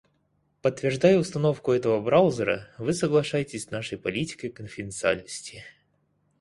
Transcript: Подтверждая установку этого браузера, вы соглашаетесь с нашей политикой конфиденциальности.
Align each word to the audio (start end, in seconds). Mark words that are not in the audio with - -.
Подтверждая 0.63 1.19
установку 1.19 1.71
этого 1.73 2.01
браузера, 2.01 2.69
вы 2.79 2.91
соглашаетесь 2.91 3.65
с 3.65 3.69
нашей 3.69 3.99
политикой 3.99 4.49
конфиденциальности. 4.49 5.63